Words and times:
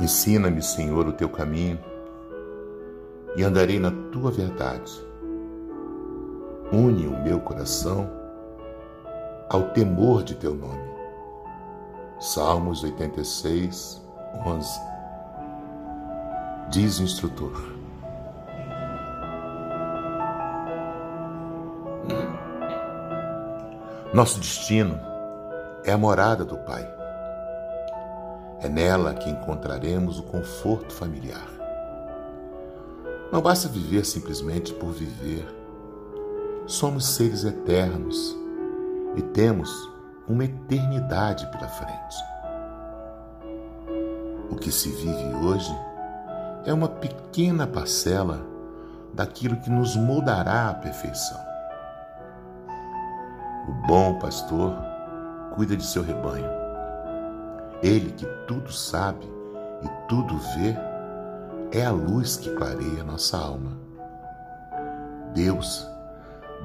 Ensina-me, 0.00 0.62
Senhor, 0.62 1.06
o 1.06 1.12
teu 1.12 1.28
caminho 1.28 1.78
e 3.36 3.42
andarei 3.42 3.78
na 3.78 3.90
tua 4.12 4.30
verdade. 4.30 4.92
Une 6.72 7.06
o 7.06 7.22
meu 7.22 7.40
coração 7.40 8.10
ao 9.48 9.70
temor 9.70 10.22
de 10.22 10.34
teu 10.34 10.54
nome. 10.54 10.86
Salmos 12.18 12.82
86, 12.82 14.02
11. 14.44 14.80
Diz 16.70 16.98
o 16.98 17.02
instrutor. 17.02 17.76
Nosso 24.12 24.40
destino 24.40 24.98
é 25.84 25.92
a 25.92 25.98
morada 25.98 26.44
do 26.44 26.56
Pai. 26.58 26.96
É 28.60 28.68
nela 28.68 29.14
que 29.14 29.28
encontraremos 29.28 30.18
o 30.18 30.22
conforto 30.22 30.92
familiar. 30.92 31.46
Não 33.30 33.42
basta 33.42 33.68
viver 33.68 34.04
simplesmente 34.04 34.72
por 34.72 34.92
viver. 34.92 35.46
Somos 36.66 37.06
seres 37.06 37.44
eternos 37.44 38.36
e 39.16 39.22
temos 39.22 39.70
uma 40.28 40.44
eternidade 40.44 41.46
pela 41.50 41.68
frente. 41.68 42.16
O 44.50 44.56
que 44.56 44.72
se 44.72 44.88
vive 44.90 45.34
hoje 45.44 45.76
é 46.64 46.72
uma 46.72 46.88
pequena 46.88 47.66
parcela 47.66 48.40
daquilo 49.12 49.60
que 49.60 49.70
nos 49.70 49.96
moldará 49.96 50.70
à 50.70 50.74
perfeição. 50.74 51.40
O 53.68 53.86
bom 53.86 54.18
pastor 54.18 54.76
cuida 55.54 55.76
de 55.76 55.84
seu 55.84 56.02
rebanho. 56.02 56.65
Ele 57.82 58.10
que 58.12 58.26
tudo 58.46 58.72
sabe 58.72 59.26
e 59.82 60.08
tudo 60.08 60.36
vê, 60.56 60.76
é 61.72 61.84
a 61.84 61.90
luz 61.90 62.36
que 62.36 62.50
clareia 62.54 63.04
nossa 63.04 63.36
alma. 63.36 63.76
Deus 65.34 65.86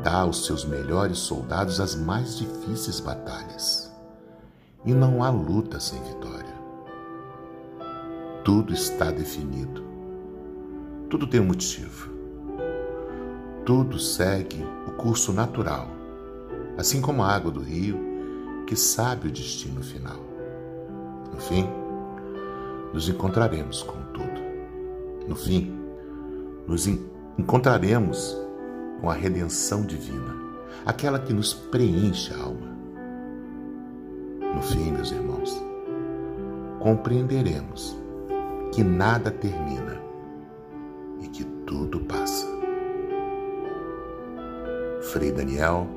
dá 0.03 0.21
aos 0.21 0.45
seus 0.45 0.63
melhores 0.63 1.17
soldados 1.19 1.79
as 1.79 1.95
mais 1.95 2.37
difíceis 2.37 2.99
batalhas. 2.99 3.91
E 4.85 4.93
não 4.93 5.23
há 5.23 5.29
luta 5.29 5.79
sem 5.79 6.01
vitória. 6.01 6.55
Tudo 8.43 8.73
está 8.73 9.11
definido. 9.11 9.83
Tudo 11.09 11.27
tem 11.27 11.39
um 11.39 11.45
motivo. 11.45 12.09
Tudo 13.65 13.99
segue 13.99 14.65
o 14.87 14.91
curso 14.93 15.31
natural, 15.31 15.87
assim 16.77 16.99
como 16.99 17.21
a 17.21 17.27
água 17.27 17.51
do 17.51 17.59
rio, 17.59 17.99
que 18.65 18.75
sabe 18.75 19.27
o 19.27 19.31
destino 19.31 19.83
final. 19.83 20.19
No 21.33 21.39
fim, 21.39 21.67
nos 22.93 23.09
encontraremos 23.09 23.83
com 23.83 24.01
tudo. 24.13 24.41
No 25.27 25.35
fim, 25.35 25.73
nos 26.67 26.87
encontraremos 27.37 28.37
com 28.99 29.09
a 29.09 29.13
redenção 29.13 29.81
divina, 29.83 30.35
aquela 30.85 31.19
que 31.19 31.33
nos 31.33 31.53
preenche 31.53 32.33
a 32.33 32.43
alma. 32.43 32.71
No 34.55 34.61
fim, 34.61 34.91
meus 34.91 35.11
irmãos, 35.11 35.61
compreenderemos 36.79 37.97
que 38.71 38.83
nada 38.83 39.31
termina 39.31 40.01
e 41.21 41.27
que 41.27 41.43
tudo 41.65 41.99
passa. 42.01 42.47
Frei 45.11 45.31
Daniel, 45.31 45.87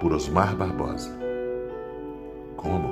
por 0.00 0.12
Osmar 0.12 0.54
Barbosa, 0.56 1.10
com 2.56 2.76
amor. 2.76 2.91